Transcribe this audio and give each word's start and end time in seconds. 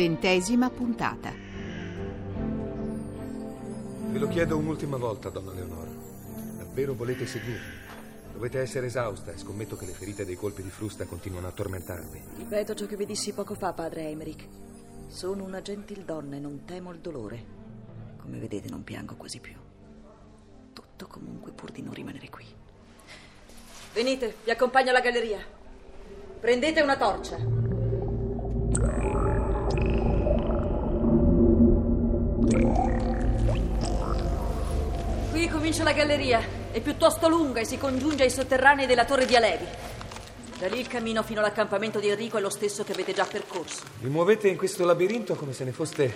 Ventesima 0.00 0.70
puntata. 0.70 1.30
Ve 4.08 4.18
lo 4.18 4.28
chiedo 4.28 4.56
un'ultima 4.56 4.96
volta, 4.96 5.28
donna 5.28 5.52
Leonora. 5.52 5.90
Davvero 6.56 6.94
volete 6.94 7.26
seguirmi? 7.26 7.74
Dovete 8.32 8.60
essere 8.60 8.86
esausta 8.86 9.30
e 9.30 9.36
scommetto 9.36 9.76
che 9.76 9.84
le 9.84 9.92
ferite 9.92 10.24
dei 10.24 10.36
colpi 10.36 10.62
di 10.62 10.70
frusta 10.70 11.04
continuano 11.04 11.48
a 11.48 11.50
tormentarvi. 11.50 12.22
Ripeto 12.38 12.72
ciò 12.72 12.86
che 12.86 12.96
vi 12.96 13.04
dissi 13.04 13.34
poco 13.34 13.54
fa, 13.54 13.74
padre 13.74 14.08
Emerick. 14.08 14.46
Sono 15.08 15.44
una 15.44 15.60
gentildonna 15.60 16.36
e 16.36 16.40
non 16.40 16.64
temo 16.64 16.92
il 16.92 17.00
dolore. 17.00 17.44
Come 18.16 18.38
vedete 18.38 18.70
non 18.70 18.82
piango 18.82 19.16
quasi 19.16 19.38
più. 19.38 19.56
Tutto 20.72 21.06
comunque 21.08 21.52
pur 21.52 21.72
di 21.72 21.82
non 21.82 21.92
rimanere 21.92 22.30
qui. 22.30 22.46
Venite, 23.92 24.36
vi 24.44 24.50
accompagno 24.50 24.88
alla 24.88 25.00
galleria. 25.00 25.44
Prendete 26.40 26.80
una 26.80 26.96
torcia. 26.96 27.59
Comincia 35.60 35.82
la 35.84 35.92
galleria. 35.92 36.40
È 36.70 36.80
piuttosto 36.80 37.28
lunga 37.28 37.60
e 37.60 37.66
si 37.66 37.76
congiunge 37.76 38.22
ai 38.22 38.30
sotterranei 38.30 38.86
della 38.86 39.04
torre 39.04 39.26
di 39.26 39.36
Alevi. 39.36 39.66
Da 40.58 40.68
lì 40.68 40.80
il 40.80 40.88
cammino 40.88 41.22
fino 41.22 41.40
all'accampamento 41.40 42.00
di 42.00 42.08
Enrico 42.08 42.38
è 42.38 42.40
lo 42.40 42.48
stesso 42.48 42.82
che 42.82 42.92
avete 42.92 43.12
già 43.12 43.26
percorso. 43.26 43.82
Vi 43.98 44.08
muovete 44.08 44.48
in 44.48 44.56
questo 44.56 44.86
labirinto 44.86 45.34
come 45.34 45.52
se 45.52 45.64
ne 45.64 45.72
foste 45.72 46.14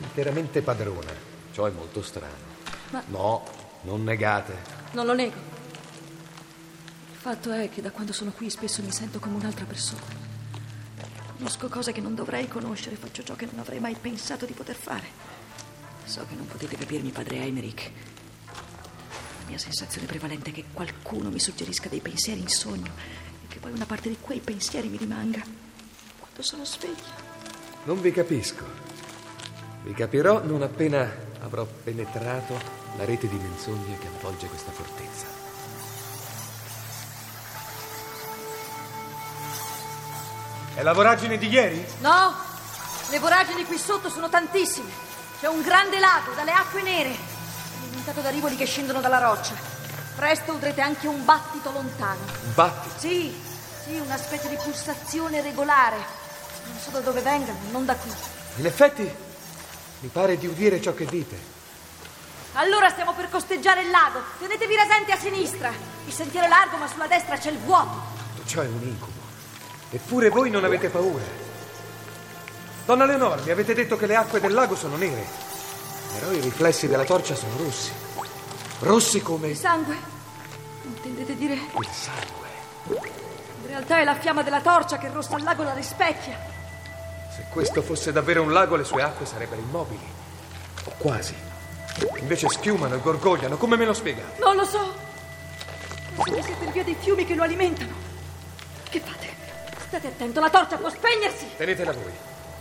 interamente 0.00 0.62
padrona. 0.62 1.12
Ciò 1.52 1.66
è 1.66 1.70
molto 1.70 2.02
strano. 2.02 2.34
Ma- 2.90 3.02
No, 3.06 3.44
non 3.82 4.02
negate. 4.02 4.52
Non 4.92 5.06
lo 5.06 5.14
nego. 5.14 5.36
Il 7.12 7.18
fatto 7.18 7.52
è 7.52 7.68
che 7.70 7.82
da 7.82 7.92
quando 7.92 8.12
sono 8.12 8.32
qui 8.32 8.50
spesso 8.50 8.82
mi 8.82 8.90
sento 8.90 9.20
come 9.20 9.36
un'altra 9.36 9.64
persona. 9.64 10.00
Conosco 11.36 11.68
cose 11.68 11.92
che 11.92 12.00
non 12.00 12.16
dovrei 12.16 12.48
conoscere, 12.48 12.96
faccio 12.96 13.22
ciò 13.22 13.36
che 13.36 13.46
non 13.48 13.60
avrei 13.60 13.78
mai 13.78 13.94
pensato 14.00 14.44
di 14.44 14.52
poter 14.54 14.74
fare. 14.74 15.06
So 16.04 16.26
che 16.28 16.34
non 16.34 16.48
potete 16.48 16.76
capirmi, 16.76 17.10
padre 17.10 17.36
Emerick. 17.44 17.90
La 19.42 19.48
mia 19.48 19.58
sensazione 19.58 20.06
prevalente 20.06 20.50
è 20.50 20.52
che 20.52 20.64
qualcuno 20.72 21.28
mi 21.28 21.40
suggerisca 21.40 21.88
dei 21.88 21.98
pensieri 21.98 22.38
in 22.38 22.48
sogno 22.48 22.92
e 23.42 23.48
che 23.48 23.58
poi 23.58 23.72
una 23.72 23.86
parte 23.86 24.08
di 24.08 24.16
quei 24.20 24.38
pensieri 24.38 24.86
mi 24.86 24.96
rimanga 24.96 25.42
quando 26.20 26.42
sono 26.42 26.64
sveglia. 26.64 27.30
Non 27.82 28.00
vi 28.00 28.12
capisco. 28.12 28.64
Vi 29.82 29.92
capirò 29.94 30.44
non 30.44 30.62
appena 30.62 31.12
avrò 31.40 31.66
penetrato 31.66 32.56
la 32.96 33.04
rete 33.04 33.28
di 33.28 33.34
menzogne 33.36 33.98
che 33.98 34.06
avvolge 34.06 34.46
questa 34.46 34.70
fortezza. 34.70 35.26
È 40.74 40.82
la 40.82 40.92
voragine 40.92 41.36
di 41.36 41.48
ieri? 41.48 41.84
No, 42.00 42.32
le 43.10 43.18
voragini 43.18 43.64
qui 43.64 43.76
sotto 43.76 44.08
sono 44.08 44.28
tantissime. 44.28 45.10
C'è 45.40 45.48
un 45.48 45.62
grande 45.62 45.98
lago 45.98 46.32
dalle 46.34 46.52
acque 46.52 46.82
nere, 46.82 47.31
alimentato 48.02 48.20
da 48.20 48.30
rivoli 48.30 48.56
che 48.56 48.66
scendono 48.66 49.00
dalla 49.00 49.18
roccia. 49.18 49.54
Presto 50.16 50.52
udrete 50.52 50.80
anche 50.80 51.06
un 51.06 51.24
battito 51.24 51.70
lontano. 51.70 52.20
Un 52.44 52.54
battito. 52.54 52.98
Sì, 52.98 53.32
sì, 53.84 53.96
una 53.98 54.16
specie 54.16 54.48
di 54.48 54.56
pulsazione 54.56 55.40
regolare. 55.40 55.96
Non 56.66 56.78
so 56.78 56.90
da 56.90 57.00
dove 57.00 57.20
vengano, 57.20 57.58
non 57.70 57.84
da 57.84 57.94
qui. 57.94 58.10
In 58.56 58.66
effetti, 58.66 59.10
mi 60.00 60.08
pare 60.08 60.36
di 60.36 60.46
udire 60.46 60.82
ciò 60.82 60.94
che 60.94 61.06
dite. 61.06 61.50
Allora 62.54 62.90
stiamo 62.90 63.14
per 63.14 63.30
costeggiare 63.30 63.82
il 63.82 63.90
lago. 63.90 64.20
Tenetevi 64.38 64.74
rasenti 64.74 65.12
a 65.12 65.16
sinistra. 65.16 65.72
Il 66.04 66.12
sentiero 66.12 66.46
è 66.46 66.48
largo, 66.48 66.76
ma 66.76 66.88
sulla 66.88 67.06
destra 67.06 67.38
c'è 67.38 67.50
il 67.50 67.58
vuoto. 67.58 68.02
Tutto 68.34 68.48
ciò 68.48 68.62
è 68.62 68.66
un 68.66 68.82
incubo. 68.82 69.20
Eppure 69.90 70.28
voi 70.28 70.50
non 70.50 70.64
avete 70.64 70.88
paura. 70.88 71.24
Donna 72.84 73.04
Leonora, 73.04 73.40
mi 73.42 73.50
avete 73.50 73.74
detto 73.74 73.96
che 73.96 74.06
le 74.06 74.16
acque 74.16 74.40
del 74.40 74.52
lago 74.52 74.74
sono 74.74 74.96
nere. 74.96 75.51
Però 76.18 76.30
i 76.32 76.40
riflessi 76.40 76.86
della 76.88 77.04
torcia 77.04 77.34
sono 77.34 77.56
rossi. 77.56 77.90
Rossi 78.80 79.22
come 79.22 79.48
Il 79.48 79.56
sangue? 79.56 79.96
Intendete 80.84 81.36
dire? 81.36 81.54
il 81.54 81.88
sangue. 81.90 82.48
In 83.62 83.66
realtà 83.68 84.00
è 84.00 84.04
la 84.04 84.14
fiamma 84.14 84.42
della 84.42 84.60
torcia 84.60 84.98
che 84.98 85.08
rossa 85.08 85.36
il 85.36 85.44
lago 85.44 85.62
la 85.62 85.72
rispecchia. 85.72 86.36
Se 87.34 87.46
questo 87.50 87.80
fosse 87.80 88.12
davvero 88.12 88.42
un 88.42 88.52
lago, 88.52 88.76
le 88.76 88.84
sue 88.84 89.02
acque 89.02 89.24
sarebbero 89.24 89.60
immobili. 89.60 90.04
O 90.84 90.92
quasi. 90.98 91.34
Invece 92.18 92.48
schiumano 92.48 92.96
e 92.96 93.00
gorgogliano. 93.00 93.56
Come 93.56 93.76
me 93.76 93.84
lo 93.84 93.94
spiega? 93.94 94.22
Non 94.38 94.56
lo 94.56 94.64
so. 94.64 94.94
Forse 96.14 96.34
che 96.34 96.42
siete 96.42 96.64
in 96.64 96.72
via 96.72 96.84
dei 96.84 96.96
fiumi 96.98 97.24
che 97.24 97.34
lo 97.34 97.42
alimentano. 97.42 97.92
Che 98.90 99.00
fate? 99.00 99.30
State 99.86 100.06
attento, 100.08 100.40
la 100.40 100.50
torcia 100.50 100.76
può 100.76 100.90
spegnersi. 100.90 101.46
Tenetela 101.56 101.92
voi. 101.92 102.12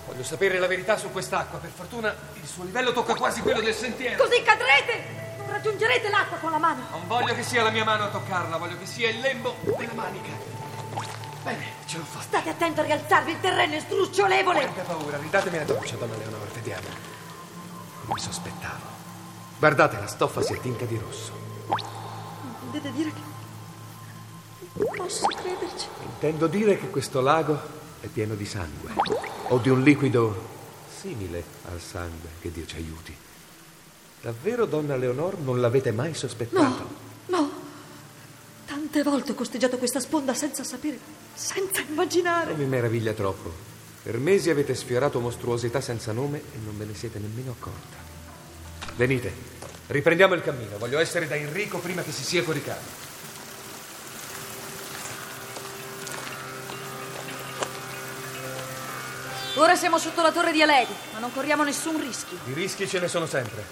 Voglio 0.06 0.24
sapere 0.24 0.60
la 0.60 0.68
verità 0.68 0.98
su 0.98 1.12
quest'acqua. 1.12 1.60
Per 1.60 1.70
fortuna 1.70 2.14
il 2.34 2.48
suo 2.48 2.64
livello 2.64 2.92
tocca 2.92 3.16
quasi 3.16 3.42
quello 3.42 3.62
del 3.62 3.74
sentiero. 3.74 4.24
Così 4.24 4.42
cadrete. 4.42 5.20
Non 5.38 5.50
raggiungerete 5.52 6.10
l'acqua 6.10 6.38
con 6.38 6.52
la 6.52 6.58
mano. 6.58 6.84
Non 6.92 7.08
voglio 7.08 7.34
che 7.34 7.44
sia 7.44 7.64
la 7.64 7.72
mia 7.72 7.84
mano 7.84 8.04
a 8.06 8.08
toccarla, 8.08 8.58
voglio 8.58 8.78
che 8.78 8.86
sia 8.86 9.10
il 9.10 9.20
lembo 9.20 9.56
della 9.62 9.94
manica. 9.94 10.30
Bene, 11.44 11.66
ce 11.86 11.98
l'ho 11.98 12.04
fatta. 12.04 12.24
State 12.24 12.50
attento 12.50 12.82
a 12.82 12.84
rialzarvi, 12.84 13.32
il 13.32 13.40
terreno 13.40 13.74
è 13.74 13.80
sdrucciolevole. 13.80 14.60
Niente 14.60 14.82
paura, 14.82 15.18
ridatemi 15.18 15.58
la 15.58 15.64
doccia, 15.64 15.96
donna 15.96 16.16
Leonora, 16.16 16.46
vediamo. 16.54 16.88
Mi 18.06 18.20
sospettavo. 18.20 18.90
Guardate, 19.58 19.98
la 19.98 20.08
stoffa 20.08 20.42
si 20.42 20.54
è 20.54 20.60
tinta 20.60 20.86
di 20.86 20.98
rosso. 20.98 21.32
Intendete 22.66 22.92
dire 22.96 23.12
che... 23.12 23.30
Non 24.74 24.88
posso 24.96 25.26
crederci. 25.26 25.88
Intendo 26.04 26.48
dire 26.48 26.78
che 26.78 26.90
questo 26.90 27.22
lago 27.22 27.60
è 28.00 28.08
pieno 28.08 28.36
di 28.36 28.46
sangue. 28.46 28.94
O 29.52 29.58
di 29.58 29.68
un 29.68 29.84
liquido 29.84 30.48
simile 31.02 31.44
al 31.70 31.82
sangue, 31.82 32.30
che 32.40 32.52
Dio 32.52 32.66
ci 32.66 32.78
aiuti. 32.78 33.14
Davvero, 34.22 34.66
donna 34.66 34.96
Leonor, 34.96 35.40
non 35.40 35.60
l'avete 35.60 35.92
mai 35.92 36.14
sospettato? 36.14 36.88
No, 37.26 37.38
no. 37.38 37.52
Tante 38.66 39.04
volte 39.04 39.34
ho 39.34 39.36
costeggiato 39.36 39.78
questa 39.78 40.00
sponda 40.00 40.34
senza 40.34 40.64
sapere, 40.64 40.98
senza 41.34 41.82
immaginare. 41.82 42.52
Non 42.52 42.60
mi 42.62 42.66
meraviglia 42.66 43.12
troppo. 43.12 43.52
Per 44.04 44.18
mesi 44.20 44.50
avete 44.50 44.74
sfiorato 44.74 45.20
mostruosità 45.20 45.82
senza 45.82 46.14
nome 46.14 46.38
e 46.38 46.58
non 46.64 46.78
ve 46.78 46.86
ne 46.86 46.94
siete 46.94 47.20
nemmeno 47.20 47.52
accorta. 47.52 47.98
Venite, 48.96 49.34
riprendiamo 49.88 50.34
il 50.34 50.44
cammino. 50.44 50.78
Voglio 50.78 50.98
essere 50.98 51.28
da 51.28 51.36
Enrico 51.36 51.80
prima 51.80 52.04
che 52.04 52.14
si 52.14 52.24
sia 52.24 52.42
coricato. 52.44 53.11
Ora 59.62 59.76
siamo 59.76 60.00
sotto 60.00 60.24
la 60.24 60.32
torre 60.32 60.52
di 60.52 60.64
Alevi, 60.64 60.92
ma 61.14 61.20
non 61.20 61.32
corriamo 61.32 61.64
nessun 61.64 62.02
rischio. 62.02 62.36
I 62.46 62.54
rischi 62.54 62.88
ce 62.88 63.00
ne 63.00 63.08
sono 63.08 63.28
sempre. 63.28 63.64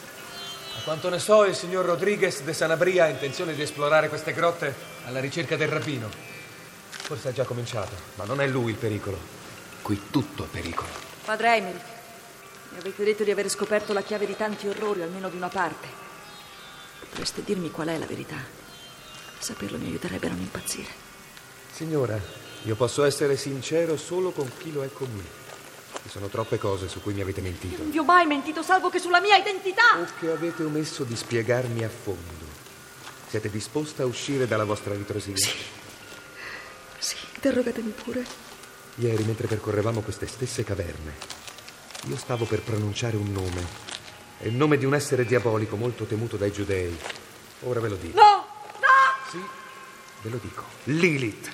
A 0.77 0.81
quanto 0.83 1.09
ne 1.09 1.18
so, 1.18 1.45
il 1.45 1.56
signor 1.56 1.83
Rodriguez 1.83 2.41
de 2.44 2.53
Sanabria 2.53 3.06
ha 3.06 3.07
intenzione 3.07 3.56
di 3.56 3.63
esplorare 3.63 4.07
queste 4.07 4.31
grotte 4.31 4.71
alla 5.06 5.19
ricerca 5.19 5.56
del 5.56 5.68
rabbino. 5.68 6.07
Forse 6.89 7.30
ha 7.30 7.31
già 7.31 7.44
cominciato, 7.44 7.95
ma 8.18 8.25
non 8.25 8.39
è 8.39 8.45
lui 8.45 8.69
il 8.69 8.77
pericolo. 8.77 9.18
Qui 9.81 10.00
tutto 10.12 10.44
è 10.44 10.45
pericolo. 10.45 10.89
Padre 11.25 11.56
Emerick, 11.56 11.86
mi 12.69 12.77
avete 12.77 13.03
detto 13.03 13.24
di 13.24 13.31
aver 13.31 13.50
scoperto 13.50 13.91
la 13.91 14.03
chiave 14.03 14.27
di 14.27 14.36
tanti 14.36 14.68
orrori, 14.68 15.01
almeno 15.01 15.27
di 15.27 15.38
una 15.38 15.50
parte. 15.50 15.88
Potreste 17.00 17.44
dirmi 17.44 17.71
qual 17.71 17.88
è 17.88 17.97
la 17.97 18.06
verità? 18.06 18.38
Saperlo 19.39 19.80
mi 19.80 19.88
aiuterebbe 19.88 20.27
a 20.27 20.30
non 20.30 20.39
impazzire. 20.39 20.89
Signora, 21.74 22.15
Io 22.63 22.75
posso 22.75 23.06
essere 23.06 23.38
sincero 23.38 23.97
solo 23.97 24.30
con 24.30 24.51
chi 24.59 24.71
lo 24.71 24.83
è 24.83 24.91
con 24.94 25.09
me. 25.12 25.49
Ci 26.04 26.10
sono 26.10 26.28
troppe 26.28 26.57
cose 26.57 26.88
su 26.88 27.01
cui 27.01 27.13
mi 27.13 27.22
avete 27.22 27.42
mentito. 27.42 27.81
Non 27.81 27.92
vi 27.92 28.00
ho 28.00 28.04
mai 28.04 28.25
mentito, 28.25 28.63
salvo 28.63 28.90
che 28.90 29.00
sulla 29.00 29.19
mia 29.19 29.36
identità. 29.36 30.00
O 30.00 30.07
che 30.19 30.31
avete 30.31 30.63
omesso 30.63 31.04
di 31.04 31.16
spiegarmi 31.16 31.84
a 31.84 31.90
fondo. 31.90 32.48
Siete 33.28 33.50
disposta 33.50 34.04
a 34.04 34.06
uscire 34.06 34.48
dalla 34.48 34.63
vostra 34.63 34.96
ritrosia? 34.96 35.36
Sì. 35.38 35.51
Sì, 36.98 37.16
interrogatemi 37.36 37.92
pure. 37.92 38.25
Ieri, 38.96 39.24
mentre 39.24 39.48
percorrevamo 39.48 40.01
queste 40.01 40.28
stesse 40.28 40.63
caverne, 40.63 41.13
io 42.07 42.18
stavo 42.18 42.46
per 42.46 42.62
pronunciare 42.62 43.18
un 43.18 43.31
nome. 43.31 43.88
È 44.38 44.48
il 44.48 44.56
nome 44.56 44.78
di 44.78 44.86
un 44.86 44.96
essere 44.96 45.25
diabolico 45.25 45.75
molto 45.75 46.06
temuto 46.06 46.38
dai 46.38 46.51
giudei. 46.51 46.98
Ora 47.62 47.80
ve 47.81 47.90
lo 47.90 47.96
dico. 47.98 48.18
No, 48.18 48.46
no! 48.80 49.30
Sì, 49.30 49.42
ve 50.22 50.30
lo 50.30 50.40
dico. 50.42 50.63
Lilith. 50.86 51.50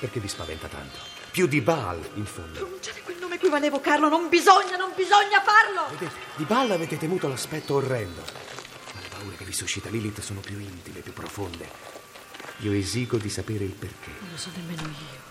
Perché 0.00 0.20
vi 0.20 0.28
spaventa 0.28 0.66
tanto? 0.66 0.98
Più 1.30 1.46
di 1.46 1.60
Baal, 1.60 2.00
in 2.14 2.24
fondo. 2.24 2.58
Pronunciate 2.58 3.02
quel 3.02 3.18
nome 3.40 3.66
equivolevo, 3.66 3.80
Carlo. 3.80 4.08
Non 4.08 4.28
bisogna, 4.28 4.76
non 4.76 4.92
bisogna 4.94 5.40
farlo. 5.42 5.98
Vedete, 5.98 6.12
di 6.36 6.44
Baal 6.44 6.70
avete 6.70 6.98
temuto 6.98 7.28
l'aspetto 7.28 7.74
orrendo. 7.74 8.22
Ma 8.94 9.00
le 9.00 9.08
paure 9.08 9.36
che 9.36 9.44
vi 9.44 9.52
suscita 9.52 9.88
Lilith 9.88 10.20
sono 10.20 10.40
più 10.40 10.58
intime, 10.58 11.00
più 11.00 11.12
profonde. 11.12 11.68
Io 12.58 12.72
esigo 12.72 13.16
di 13.16 13.30
sapere 13.30 13.64
il 13.64 13.72
perché. 13.72 14.10
Non 14.20 14.30
lo 14.30 14.36
so 14.36 14.50
nemmeno 14.54 14.82
io. 14.82 15.28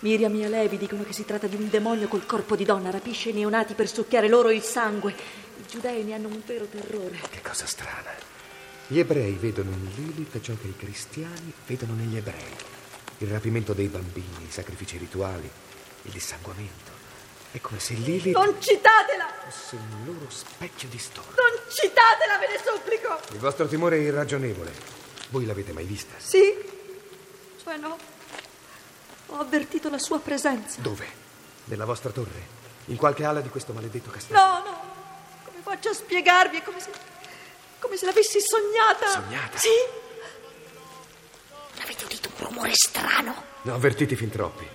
Miriam 0.00 0.34
e 0.36 0.44
Alevi 0.44 0.76
dicono 0.76 1.04
che 1.04 1.12
si 1.12 1.24
tratta 1.24 1.46
di 1.46 1.56
un 1.56 1.70
demonio 1.70 2.06
col 2.06 2.26
corpo 2.26 2.54
di 2.54 2.64
donna, 2.64 2.90
rapisce 2.90 3.30
i 3.30 3.32
neonati 3.32 3.74
per 3.74 3.88
succhiare 3.88 4.28
loro 4.28 4.50
il 4.50 4.62
sangue. 4.62 5.12
I 5.12 5.66
giudei 5.68 6.04
ne 6.04 6.14
hanno 6.14 6.28
un 6.28 6.42
vero 6.44 6.66
terrore. 6.66 7.18
Che 7.30 7.40
cosa 7.40 7.66
strana. 7.66 8.34
Gli 8.88 8.98
ebrei 8.98 9.32
vedono 9.32 9.70
in 9.70 9.88
Lilith 9.96 10.40
ciò 10.40 10.54
che 10.60 10.68
i 10.68 10.76
cristiani 10.76 11.52
vedono 11.66 11.94
negli 11.94 12.16
ebrei. 12.16 12.54
Il 13.18 13.28
rapimento 13.28 13.72
dei 13.72 13.88
bambini, 13.88 14.44
i 14.46 14.50
sacrifici 14.50 14.98
rituali, 14.98 15.50
il 16.02 16.12
dissanguamento. 16.12 16.85
È 17.52 17.60
come 17.60 17.78
se 17.80 17.94
Lilith 17.94 18.34
Non 18.36 18.60
citatela! 18.60 19.26
fosse 19.48 19.76
un 19.76 20.04
loro 20.04 20.28
specchio 20.28 20.88
distorto. 20.88 21.40
Non 21.40 21.60
citatela, 21.70 22.38
ve 22.38 22.48
ne 22.48 22.60
supplico! 22.62 23.20
Il 23.32 23.38
vostro 23.38 23.66
timore 23.66 23.96
è 23.96 24.00
irragionevole. 24.00 24.72
Voi 25.30 25.46
l'avete 25.46 25.72
mai 25.72 25.84
vista? 25.84 26.14
Sì? 26.18 26.54
Cioè 27.62 27.76
no. 27.76 27.96
Ho 29.28 29.38
avvertito 29.38 29.88
la 29.88 29.98
sua 29.98 30.18
presenza. 30.20 30.80
Dove? 30.80 31.06
Nella 31.64 31.84
vostra 31.84 32.10
torre? 32.10 32.54
In 32.86 32.96
qualche 32.96 33.24
ala 33.24 33.40
di 33.40 33.48
questo 33.48 33.72
maledetto 33.72 34.10
castello? 34.10 34.38
No, 34.38 34.58
no. 34.64 34.80
Come 35.44 35.58
faccio 35.62 35.88
a 35.88 35.94
spiegarvi? 35.94 36.58
È 36.58 36.62
come 36.62 36.78
se. 36.80 36.90
come 37.80 37.96
se 37.96 38.06
l'avessi 38.06 38.38
sognata. 38.40 39.08
Sognata? 39.08 39.58
Sì. 39.58 39.68
Avete 41.82 42.04
udito 42.04 42.28
un 42.36 42.46
rumore 42.46 42.72
strano? 42.74 43.42
Ne 43.62 43.72
ho 43.72 43.74
avvertiti 43.74 44.14
fin 44.14 44.30
troppi. 44.30 44.68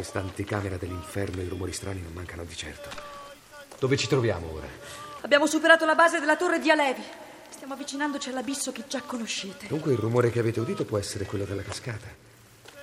Questa 0.00 0.18
anticamera 0.18 0.78
dell'inferno 0.78 1.42
i 1.42 1.46
rumori 1.46 1.74
strani 1.74 2.00
non 2.00 2.14
mancano 2.14 2.44
di 2.44 2.56
certo. 2.56 2.88
Dove 3.78 3.98
ci 3.98 4.08
troviamo 4.08 4.50
ora? 4.50 4.66
Abbiamo 5.20 5.46
superato 5.46 5.84
la 5.84 5.94
base 5.94 6.18
della 6.18 6.38
torre 6.38 6.58
di 6.58 6.70
Alevi. 6.70 7.02
Stiamo 7.50 7.74
avvicinandoci 7.74 8.30
all'abisso 8.30 8.72
che 8.72 8.84
già 8.88 9.02
conoscete. 9.02 9.66
Dunque 9.66 9.92
il 9.92 9.98
rumore 9.98 10.30
che 10.30 10.38
avete 10.38 10.58
udito 10.58 10.86
può 10.86 10.96
essere 10.96 11.26
quello 11.26 11.44
della 11.44 11.60
cascata. 11.60 12.06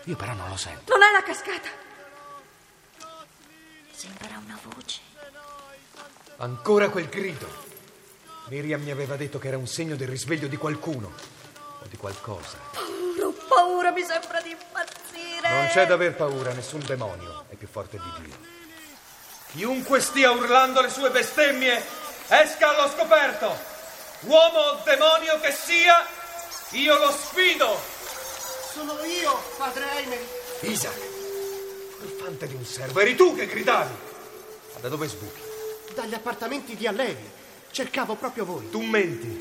Io 0.03 0.15
però 0.15 0.35
non 0.35 0.47
lo 0.47 0.57
sento. 0.57 0.95
Non 0.95 1.01
è 1.01 1.11
la 1.11 1.23
cascata. 1.23 1.69
Sembra 3.93 4.39
una 4.45 4.59
voce. 4.61 4.99
Ancora 6.35 6.89
quel 6.89 7.07
grido. 7.07 7.47
Miriam 8.49 8.83
mi 8.83 8.91
aveva 8.91 9.15
detto 9.15 9.39
che 9.39 9.47
era 9.47 9.57
un 9.57 9.65
segno 9.65 9.95
del 9.95 10.07
risveglio 10.07 10.47
di 10.47 10.55
qualcuno. 10.55 11.11
O 11.81 11.87
di 11.89 11.97
qualcosa. 11.97 12.59
Paura, 13.47 13.91
mi 13.91 14.03
sembra 14.03 14.41
di 14.41 14.51
impazzire. 14.51 15.49
Non 15.49 15.67
c'è 15.67 15.85
da 15.85 15.93
aver 15.93 16.15
paura, 16.15 16.53
nessun 16.53 16.83
demonio 16.85 17.45
è 17.49 17.55
più 17.55 17.67
forte 17.67 17.97
di 17.97 18.23
Dio. 18.25 18.35
Chiunque 19.51 20.01
stia 20.01 20.31
urlando 20.31 20.81
le 20.81 20.89
sue 20.89 21.09
bestemmie, 21.09 21.83
esca 22.27 22.75
allo 22.75 22.89
scoperto. 22.89 23.57
Uomo 24.21 24.59
o 24.59 24.81
demonio 24.83 25.39
che 25.39 25.51
sia, 25.51 26.05
io 26.71 26.97
lo 26.97 27.11
sfido. 27.11 27.79
Sono 28.73 29.03
io, 29.03 29.41
padre 29.57 29.85
Eimeri. 29.97 30.27
Isaac, 30.61 30.99
quel 31.97 32.09
fante 32.21 32.47
di 32.47 32.55
un 32.55 32.65
servo, 32.65 32.99
eri 32.99 33.15
tu 33.15 33.35
che 33.35 33.47
gridavi. 33.47 33.93
Ma 34.73 34.79
da 34.79 34.89
dove 34.89 35.07
sbuchi? 35.07 35.41
Dagli 35.93 36.13
appartamenti 36.13 36.75
di 36.75 36.85
Allevi. 36.85 37.29
Cercavo 37.71 38.15
proprio 38.15 38.45
voi. 38.45 38.69
Tu 38.69 38.81
menti. 38.81 39.37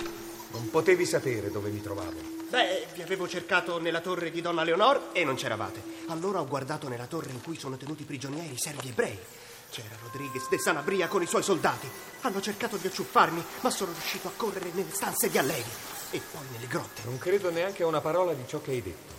Non 0.53 0.71
potevi 0.71 1.05
sapere 1.05 1.51
dove 1.51 1.71
mi 1.71 1.83
trovavo. 1.83 2.36
Beh, 2.49 2.87
vi 2.95 3.03
avevo 3.03 3.27
cercato 3.27 3.81
nella 3.81 4.01
torre 4.01 4.31
di 4.31 4.41
Donna 4.41 4.63
Leonor 4.63 5.09
e 5.13 5.25
non 5.25 5.35
c'eravate. 5.35 5.83
Allora 6.07 6.41
ho 6.41 6.47
guardato 6.47 6.89
nella 6.89 7.07
torre 7.07 7.31
in 7.31 7.43
cui 7.43 7.59
sono 7.59 7.77
tenuti 7.77 8.05
prigionieri 8.05 8.53
i 8.53 8.59
servi 8.59 8.89
ebrei. 8.91 9.19
C'era 9.69 9.97
Rodriguez 10.01 10.49
de 10.49 10.59
Sanabria 10.59 11.09
con 11.09 11.23
i 11.23 11.27
suoi 11.27 11.43
soldati. 11.43 11.89
Hanno 12.21 12.41
cercato 12.41 12.77
di 12.77 12.87
acciuffarmi, 12.87 13.45
ma 13.63 13.71
sono 13.71 13.91
riuscito 13.91 14.29
a 14.29 14.33
correre 14.37 14.71
nelle 14.75 14.93
stanze 14.93 15.29
di 15.29 15.39
Allevi 15.39 15.71
e 16.11 16.21
poi 16.31 16.45
nelle 16.53 16.69
grotte. 16.69 17.03
Non 17.05 17.19
credo 17.19 17.51
neanche 17.51 17.83
a 17.83 17.87
una 17.87 18.01
parola 18.01 18.33
di 18.33 18.45
ciò 18.47 18.61
che 18.63 18.71
hai 18.71 18.83
detto. 18.83 19.15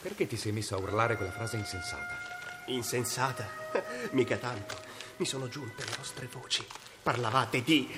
Perché 0.00 0.28
ti 0.28 0.36
sei 0.36 0.52
messo 0.52 0.76
a 0.76 0.78
urlare 0.78 1.16
quella 1.16 1.32
frase 1.32 1.56
insensata? 1.56 2.18
Insensata? 2.66 3.50
Mica 4.12 4.36
tanto. 4.36 4.76
Mi 5.16 5.26
sono 5.26 5.48
giunte 5.48 5.84
le 5.84 5.92
vostre 5.96 6.28
voci. 6.30 6.64
Parlavate 7.02 7.62
di. 7.62 7.90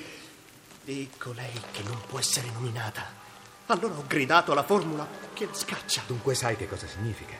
di 0.81 1.09
colei 1.17 1.61
che 1.71 1.83
non 1.83 2.01
può 2.07 2.17
essere 2.17 2.49
nominata. 2.51 3.22
Allora 3.67 3.95
ho 3.95 4.03
gridato 4.07 4.53
la 4.53 4.63
formula 4.63 5.07
che 5.33 5.47
scaccia. 5.51 6.03
Dunque 6.05 6.35
sai 6.35 6.57
che 6.57 6.67
cosa 6.67 6.85
significa? 6.85 7.33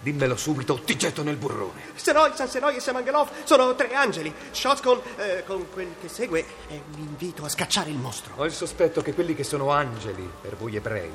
Dimmelo 0.00 0.36
subito 0.36 0.74
o 0.74 0.80
ti 0.80 0.96
getto 0.96 1.22
nel 1.22 1.36
burrone. 1.36 1.80
Seroi, 1.94 2.30
Sanseroi 2.34 2.76
e 2.76 2.80
Semangelov 2.80 3.28
sono 3.44 3.74
tre 3.74 3.92
angeli. 3.94 4.32
Shots 4.52 4.80
con, 4.80 5.00
eh, 5.16 5.42
con 5.44 5.68
quel 5.70 5.94
che 6.00 6.08
segue 6.08 6.44
è 6.68 6.80
un 6.92 6.98
invito 6.98 7.44
a 7.44 7.48
scacciare 7.48 7.90
il 7.90 7.96
mostro. 7.96 8.34
Ho 8.36 8.44
il 8.44 8.52
sospetto 8.52 9.02
che 9.02 9.12
quelli 9.12 9.34
che 9.34 9.44
sono 9.44 9.70
angeli 9.70 10.30
per 10.40 10.56
voi 10.56 10.76
ebrei, 10.76 11.10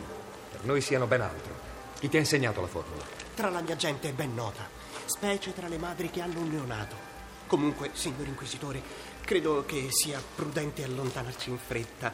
per 0.51 0.63
noi 0.63 0.81
siano 0.81 1.07
ben 1.07 1.21
altro. 1.21 1.53
Chi 1.99 2.09
ti 2.09 2.17
ha 2.17 2.19
insegnato 2.19 2.61
la 2.61 2.67
formula? 2.67 3.03
Tra 3.33 3.49
la 3.49 3.61
mia 3.61 3.75
gente 3.75 4.09
è 4.09 4.13
ben 4.13 4.33
nota, 4.35 4.67
specie 5.05 5.53
tra 5.53 5.67
le 5.67 5.77
madri 5.77 6.09
che 6.09 6.21
hanno 6.21 6.39
un 6.39 6.49
neonato. 6.49 6.95
Comunque, 7.47 7.91
signor 7.93 8.27
Inquisitore, 8.27 8.81
credo 9.25 9.63
che 9.65 9.87
sia 9.89 10.21
prudente 10.35 10.83
allontanarci 10.83 11.49
in 11.49 11.57
fretta. 11.57 12.13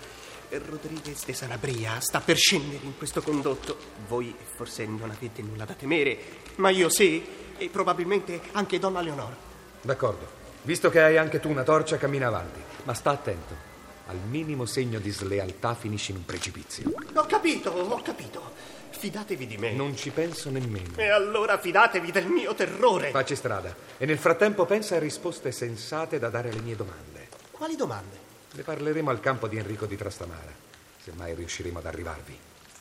Rodriguez 0.49 1.25
de 1.25 1.33
Sanabria 1.33 1.99
sta 1.99 2.19
per 2.19 2.37
scendere 2.37 2.85
in 2.85 2.97
questo 2.97 3.21
condotto. 3.21 3.77
Voi 4.07 4.33
forse 4.55 4.85
non 4.85 5.09
avete 5.09 5.41
nulla 5.41 5.65
da 5.65 5.73
temere, 5.73 6.17
ma 6.55 6.69
io 6.69 6.89
sì, 6.89 7.25
e 7.57 7.69
probabilmente 7.69 8.41
anche 8.53 8.79
Donna 8.79 9.01
Leonor. 9.01 9.35
D'accordo. 9.81 10.35
Visto 10.63 10.89
che 10.89 11.01
hai 11.01 11.17
anche 11.17 11.39
tu 11.39 11.49
una 11.49 11.63
torcia, 11.63 11.97
cammina 11.97 12.27
avanti. 12.27 12.59
Ma 12.83 12.93
sta 12.93 13.11
attento. 13.11 13.65
Al 14.07 14.17
minimo 14.17 14.65
segno 14.65 14.99
di 14.99 15.09
slealtà 15.09 15.75
finisci 15.75 16.11
in 16.11 16.17
un 16.17 16.25
precipizio. 16.25 16.91
Ho 17.13 17.25
capito, 17.25 17.71
ho 17.71 18.01
capito. 18.01 18.51
Fidatevi 18.89 19.47
di 19.47 19.57
me. 19.57 19.73
Non 19.73 19.95
ci 19.95 20.09
penso 20.09 20.49
nemmeno. 20.49 20.95
E 20.95 21.09
allora 21.09 21.57
fidatevi 21.57 22.11
del 22.11 22.27
mio 22.27 22.55
terrore. 22.55 23.11
Facci 23.11 23.35
strada. 23.35 23.75
E 23.97 24.05
nel 24.05 24.17
frattempo 24.17 24.65
pensa 24.65 24.95
a 24.95 24.99
risposte 24.99 25.51
sensate 25.51 26.19
da 26.19 26.29
dare 26.29 26.49
alle 26.49 26.61
mie 26.61 26.75
domande. 26.75 27.27
Quali 27.51 27.75
domande? 27.75 28.26
Ne 28.57 28.63
parleremo 28.63 29.11
al 29.11 29.19
campo 29.19 29.47
di 29.47 29.57
Enrico 29.57 29.85
di 29.85 29.95
Trastamara, 29.95 30.51
se 30.99 31.11
mai 31.11 31.35
riusciremo 31.35 31.77
ad 31.77 31.85
arrivarvi. 31.85 32.35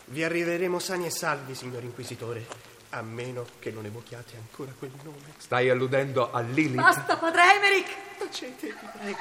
Vi 0.06 0.24
arriveremo 0.24 0.78
sani 0.78 1.04
e 1.04 1.10
salvi, 1.10 1.54
signor 1.54 1.82
Inquisitore, 1.82 2.46
a 2.90 3.02
meno 3.02 3.44
che 3.58 3.70
non 3.72 3.84
evochiate 3.84 4.38
ancora 4.38 4.72
quel 4.78 4.92
nome. 5.02 5.34
Stai 5.36 5.68
alludendo 5.68 6.32
a 6.32 6.40
Lilith? 6.40 6.76
Basta, 6.76 7.18
padre 7.18 7.42
Emerick! 7.56 7.90
Tacete, 8.16 8.68
vi 8.68 8.88
prego. 8.98 9.18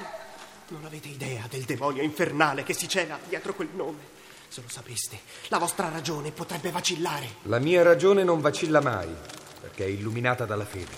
Non 0.69 0.85
avete 0.85 1.09
idea 1.09 1.45
del 1.50 1.63
demonio 1.63 2.01
infernale 2.01 2.63
che 2.63 2.71
si 2.71 2.88
cela 2.88 3.19
dietro 3.27 3.53
quel 3.53 3.71
nome. 3.74 4.00
Se 4.47 4.62
lo 4.62 4.69
sapeste, 4.69 5.19
la 5.50 5.57
vostra 5.57 5.89
ragione 5.89 6.31
potrebbe 6.31 6.71
vacillare. 6.71 7.27
La 7.41 7.59
mia 7.59 7.83
ragione 7.83 8.24
non 8.24 8.39
vacilla 8.39 8.79
mai, 8.79 9.13
perché 9.59 9.83
è 9.83 9.89
illuminata 9.89 10.45
dalla 10.45 10.63
fede. 10.63 10.95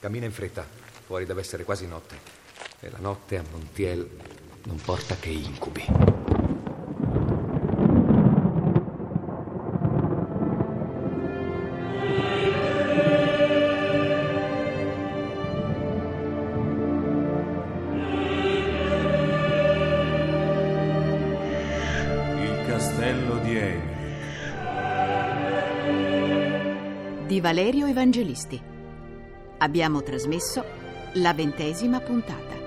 Cammina 0.00 0.26
in 0.26 0.32
fretta, 0.32 0.68
fuori 1.06 1.24
deve 1.24 1.40
essere 1.40 1.64
quasi 1.64 1.86
notte. 1.86 2.44
E 2.78 2.90
la 2.90 2.98
notte 2.98 3.38
a 3.38 3.42
Montiel 3.50 4.35
non 4.66 4.76
porta 4.84 5.14
che 5.16 5.30
incubi. 5.30 5.84
Il 22.40 22.64
castello 22.66 23.38
di 23.38 23.56
Emily. 23.56 23.94
Di 27.26 27.40
Valerio 27.40 27.86
Evangelisti. 27.86 28.60
Abbiamo 29.58 30.02
trasmesso 30.02 30.64
la 31.14 31.32
ventesima 31.32 32.00
puntata. 32.00 32.65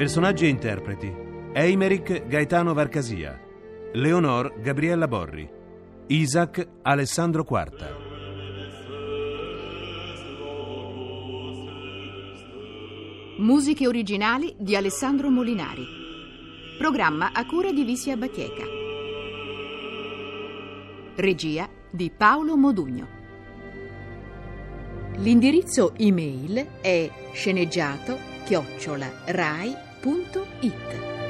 Personaggi 0.00 0.46
e 0.46 0.48
interpreti. 0.48 1.14
Eimerick 1.52 2.26
Gaetano 2.26 2.72
Varcasia. 2.72 3.38
Leonor 3.92 4.58
Gabriella 4.62 5.06
Borri. 5.06 5.46
Isaac 6.06 6.66
Alessandro 6.80 7.44
Quarta. 7.44 7.94
Musiche 13.40 13.86
originali 13.86 14.54
di 14.58 14.74
Alessandro 14.74 15.28
Molinari. 15.28 15.84
Programma 16.78 17.32
a 17.34 17.44
cura 17.44 17.70
di 17.70 17.84
Visia 17.84 18.16
Bacheca. 18.16 18.64
Regia 21.16 21.68
di 21.90 22.10
Paolo 22.10 22.56
Modugno. 22.56 23.06
L'indirizzo 25.16 25.92
email 25.98 26.78
è 26.80 27.10
sceneggiato 27.34 28.16
chiocciola 28.44 29.24
rai.it. 30.04 31.29